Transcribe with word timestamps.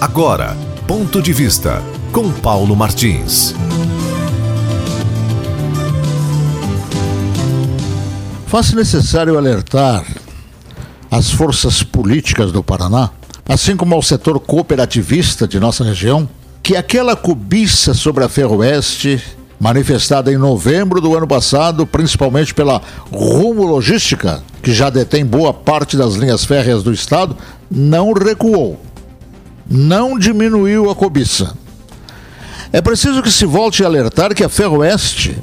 Agora, 0.00 0.56
ponto 0.86 1.20
de 1.20 1.32
vista 1.32 1.82
com 2.12 2.30
Paulo 2.30 2.76
Martins. 2.76 3.52
Faz 8.46 8.72
necessário 8.72 9.36
alertar 9.36 10.06
as 11.10 11.32
forças 11.32 11.82
políticas 11.82 12.52
do 12.52 12.62
Paraná, 12.62 13.10
assim 13.48 13.76
como 13.76 13.92
ao 13.92 14.00
setor 14.00 14.38
cooperativista 14.38 15.48
de 15.48 15.58
nossa 15.58 15.82
região, 15.82 16.28
que 16.62 16.76
aquela 16.76 17.16
cobiça 17.16 17.92
sobre 17.92 18.22
a 18.22 18.28
Ferroeste, 18.28 19.20
manifestada 19.58 20.32
em 20.32 20.36
novembro 20.36 21.00
do 21.00 21.16
ano 21.16 21.26
passado, 21.26 21.84
principalmente 21.84 22.54
pela 22.54 22.80
Rumo 23.10 23.64
Logística, 23.64 24.44
que 24.62 24.72
já 24.72 24.90
detém 24.90 25.26
boa 25.26 25.52
parte 25.52 25.96
das 25.96 26.14
linhas 26.14 26.44
férreas 26.44 26.84
do 26.84 26.92
estado, 26.92 27.36
não 27.68 28.12
recuou 28.12 28.80
não 29.68 30.18
diminuiu 30.18 30.90
a 30.90 30.94
cobiça. 30.94 31.54
É 32.72 32.80
preciso 32.80 33.22
que 33.22 33.30
se 33.30 33.44
volte 33.44 33.82
a 33.82 33.86
alertar 33.86 34.34
que 34.34 34.42
a 34.44 34.48
Ferroeste 34.48 35.36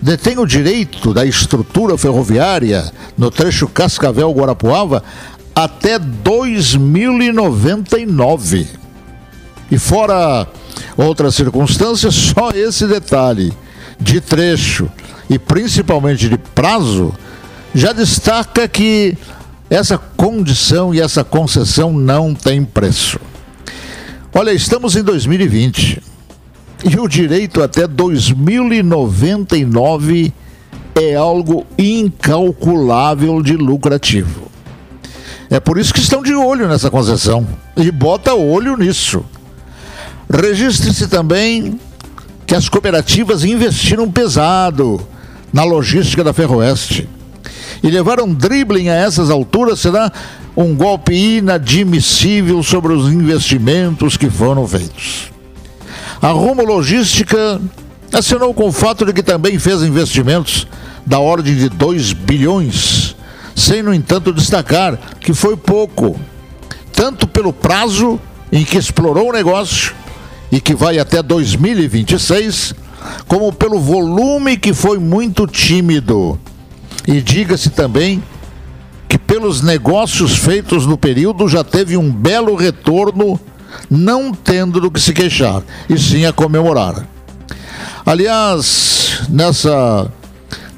detém 0.00 0.38
o 0.38 0.46
direito 0.46 1.12
da 1.14 1.24
estrutura 1.24 1.96
ferroviária 1.96 2.92
no 3.16 3.30
trecho 3.30 3.68
Cascavel-Guarapuava 3.68 5.02
até 5.54 5.96
2099. 5.98 8.66
E 9.70 9.78
fora 9.78 10.46
outras 10.96 11.34
circunstâncias, 11.34 12.14
só 12.14 12.50
esse 12.50 12.86
detalhe 12.86 13.52
de 13.98 14.20
trecho 14.20 14.90
e 15.28 15.36
principalmente 15.38 16.28
de 16.28 16.38
prazo 16.38 17.12
já 17.74 17.92
destaca 17.92 18.68
que 18.68 19.18
essa 19.68 19.98
condição 19.98 20.94
e 20.94 21.00
essa 21.00 21.24
concessão 21.24 21.92
não 21.92 22.32
tem 22.34 22.64
preço. 22.64 23.18
Olha, 24.34 24.52
estamos 24.52 24.96
em 24.96 25.02
2020 25.02 26.02
e 26.84 26.98
o 26.98 27.08
direito 27.08 27.62
até 27.62 27.86
2099 27.86 30.30
é 30.94 31.14
algo 31.14 31.66
incalculável 31.78 33.42
de 33.42 33.56
lucrativo. 33.56 34.50
É 35.48 35.60
por 35.60 35.78
isso 35.78 35.94
que 35.94 36.00
estão 36.00 36.22
de 36.22 36.34
olho 36.34 36.68
nessa 36.68 36.90
concessão 36.90 37.46
e 37.76 37.90
bota 37.90 38.34
olho 38.34 38.76
nisso. 38.76 39.24
Registre-se 40.28 41.06
também 41.06 41.80
que 42.44 42.54
as 42.54 42.68
cooperativas 42.68 43.42
investiram 43.44 44.10
pesado 44.10 45.00
na 45.52 45.62
logística 45.64 46.24
da 46.24 46.32
Ferroeste 46.32 47.08
e 47.82 47.90
levar 47.90 48.20
um 48.20 48.32
dribbling 48.34 48.88
a 48.88 48.94
essas 48.94 49.30
alturas 49.30 49.80
será 49.80 50.12
um 50.56 50.74
golpe 50.74 51.12
inadmissível 51.12 52.62
sobre 52.62 52.92
os 52.92 53.12
investimentos 53.12 54.16
que 54.16 54.30
foram 54.30 54.66
feitos. 54.66 55.30
A 56.20 56.28
Rumo 56.28 56.64
Logística 56.64 57.60
assinou 58.12 58.54
com 58.54 58.68
o 58.68 58.72
fato 58.72 59.04
de 59.04 59.12
que 59.12 59.22
também 59.22 59.58
fez 59.58 59.82
investimentos 59.82 60.66
da 61.04 61.18
ordem 61.18 61.54
de 61.54 61.68
2 61.68 62.14
bilhões, 62.14 63.14
sem, 63.54 63.82
no 63.82 63.92
entanto, 63.92 64.32
destacar 64.32 64.98
que 65.20 65.34
foi 65.34 65.56
pouco, 65.56 66.18
tanto 66.92 67.26
pelo 67.26 67.52
prazo 67.52 68.18
em 68.50 68.64
que 68.64 68.78
explorou 68.78 69.28
o 69.28 69.32
negócio 69.32 69.94
e 70.50 70.60
que 70.60 70.74
vai 70.74 70.98
até 70.98 71.22
2026, 71.22 72.74
como 73.28 73.52
pelo 73.52 73.78
volume 73.78 74.56
que 74.56 74.72
foi 74.72 74.98
muito 74.98 75.46
tímido 75.46 76.38
e 77.06 77.20
diga-se 77.20 77.70
também 77.70 78.22
pelos 79.26 79.60
negócios 79.62 80.36
feitos 80.36 80.86
no 80.86 80.96
período, 80.96 81.48
já 81.48 81.62
teve 81.62 81.96
um 81.96 82.10
belo 82.10 82.54
retorno, 82.54 83.38
não 83.90 84.32
tendo 84.32 84.80
do 84.80 84.90
que 84.90 85.00
se 85.00 85.12
queixar, 85.12 85.62
e 85.88 85.98
sim 85.98 86.24
a 86.24 86.32
comemorar. 86.32 87.06
Aliás, 88.04 89.22
nessa 89.28 90.10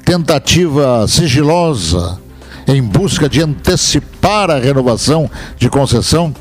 tentativa 0.03 1.07
sigilosa 1.07 2.19
em 2.67 2.81
busca 2.81 3.29
de 3.29 3.41
antecipar 3.41 4.49
a 4.49 4.59
renovação 4.59 5.29
de 5.57 5.69
concessão, 5.69 6.33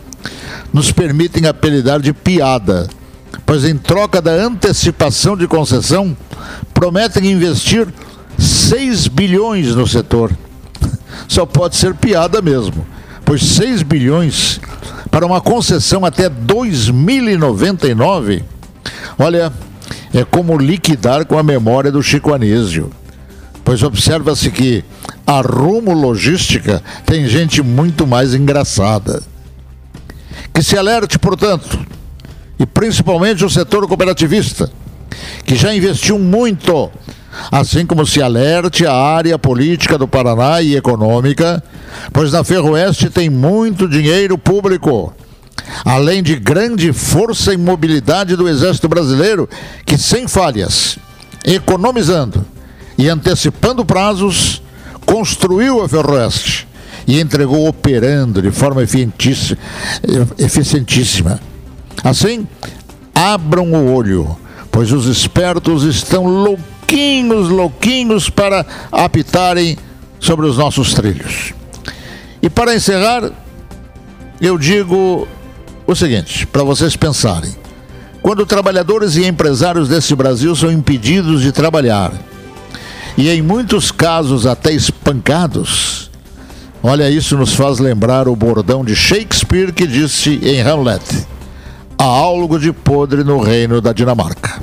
nos 0.72 0.90
permitem 0.92 1.46
apelidar 1.46 2.00
de 2.00 2.12
piada, 2.12 2.88
pois 3.46 3.64
em 3.64 3.76
troca 3.76 4.20
da 4.20 4.32
antecipação 4.32 5.36
de 5.36 5.46
concessão, 5.46 6.16
prometem 6.74 7.30
investir 7.30 7.88
6 8.38 9.08
bilhões 9.08 9.74
no 9.74 9.86
setor. 9.86 10.32
Só 11.28 11.46
pode 11.46 11.76
ser 11.76 11.94
piada 11.94 12.42
mesmo, 12.42 12.84
pois 13.24 13.44
6 13.44 13.82
bilhões 13.82 14.60
para 15.10 15.26
uma 15.26 15.40
concessão 15.40 16.04
até 16.04 16.28
2099, 16.28 18.44
olha, 19.18 19.52
é 20.12 20.24
como 20.24 20.56
liquidar 20.56 21.24
com 21.26 21.38
a 21.38 21.42
memória 21.42 21.92
do 21.92 22.02
Chico 22.02 22.34
Anísio. 22.34 22.90
Pois 23.64 23.82
observa-se 23.82 24.50
que 24.50 24.82
a 25.26 25.40
Rumo 25.42 25.92
Logística 25.92 26.82
tem 27.04 27.28
gente 27.28 27.62
muito 27.62 28.06
mais 28.06 28.32
engraçada. 28.32 29.22
Que 30.54 30.62
se 30.62 30.78
alerte, 30.78 31.18
portanto, 31.18 31.78
e 32.58 32.64
principalmente 32.64 33.44
o 33.44 33.50
setor 33.50 33.86
cooperativista, 33.86 34.70
que 35.44 35.56
já 35.56 35.74
investiu 35.74 36.18
muito 36.18 36.90
assim 37.50 37.86
como 37.86 38.06
se 38.06 38.22
alerte 38.22 38.86
a 38.86 38.92
área 38.92 39.38
política 39.38 39.98
do 39.98 40.08
Paraná 40.08 40.60
e 40.60 40.76
econômica, 40.76 41.62
pois 42.12 42.32
na 42.32 42.44
Ferroeste 42.44 43.08
tem 43.10 43.30
muito 43.30 43.88
dinheiro 43.88 44.36
público, 44.36 45.12
além 45.84 46.22
de 46.22 46.36
grande 46.36 46.92
força 46.92 47.52
e 47.52 47.56
mobilidade 47.56 48.36
do 48.36 48.48
Exército 48.48 48.88
Brasileiro, 48.88 49.48
que 49.84 49.98
sem 49.98 50.26
falhas, 50.26 50.98
economizando 51.44 52.44
e 52.96 53.08
antecipando 53.08 53.84
prazos, 53.84 54.62
construiu 55.06 55.82
a 55.82 55.88
Ferroeste 55.88 56.66
e 57.06 57.20
entregou 57.20 57.68
operando 57.68 58.42
de 58.42 58.50
forma 58.50 58.82
eficientíssima. 58.82 61.40
Assim, 62.04 62.46
abram 63.14 63.72
o 63.72 63.94
olho, 63.94 64.36
pois 64.70 64.92
os 64.92 65.06
espertos 65.06 65.82
estão 65.84 66.26
louquinhos, 66.26 67.48
louquinhos 67.48 68.30
para 68.30 68.64
apitarem 68.90 69.76
sobre 70.20 70.46
os 70.46 70.56
nossos 70.56 70.94
trilhos. 70.94 71.54
E 72.42 72.48
para 72.48 72.74
encerrar, 72.74 73.30
eu 74.40 74.56
digo 74.56 75.26
o 75.86 75.94
seguinte, 75.94 76.46
para 76.46 76.62
vocês 76.62 76.96
pensarem. 76.96 77.56
Quando 78.22 78.44
trabalhadores 78.44 79.16
e 79.16 79.24
empresários 79.24 79.88
desse 79.88 80.14
Brasil 80.14 80.54
são 80.54 80.70
impedidos 80.70 81.40
de 81.40 81.52
trabalhar, 81.52 82.12
e 83.16 83.28
em 83.30 83.42
muitos 83.42 83.90
casos 83.90 84.46
até 84.46 84.72
espancados, 84.72 86.10
olha, 86.82 87.10
isso 87.10 87.36
nos 87.36 87.54
faz 87.54 87.78
lembrar 87.78 88.28
o 88.28 88.36
bordão 88.36 88.84
de 88.84 88.94
Shakespeare 88.94 89.72
que 89.72 89.86
disse 89.86 90.38
em 90.42 90.60
Hamlet: 90.60 91.26
há 91.98 92.04
algo 92.04 92.58
de 92.58 92.72
podre 92.72 93.24
no 93.24 93.40
reino 93.40 93.80
da 93.80 93.92
Dinamarca. 93.92 94.62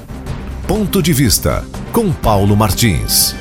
Ponto 0.66 1.01
de 1.01 1.12
vista 1.12 1.66
com 1.91 2.12
Paulo 2.12 2.56
Martins. 2.56 3.35